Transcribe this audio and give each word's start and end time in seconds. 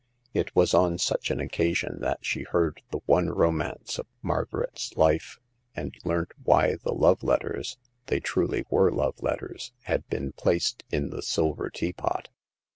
It 0.33 0.55
was 0.55 0.73
on 0.73 0.97
such 0.97 1.29
an 1.29 1.39
oc 1.39 1.51
casion 1.51 1.99
that 2.01 2.25
she 2.25 2.41
heard 2.41 2.81
the 2.89 3.01
one 3.05 3.29
romance 3.29 3.99
of 3.99 4.07
Mar 4.23 4.45
garet's 4.45 4.91
Ufe, 4.95 5.37
and 5.75 5.95
learnt 6.03 6.31
why 6.43 6.77
the 6.81 6.91
love 6.91 7.21
letters— 7.21 7.77
^they 8.07 8.19
truly 8.23 8.65
were 8.71 8.89
love 8.89 9.21
letters— 9.21 9.73
had 9.83 10.07
been 10.07 10.31
placed 10.31 10.83
in 10.89 11.11
the 11.11 11.21
silver 11.21 11.69
teapot. 11.69 12.29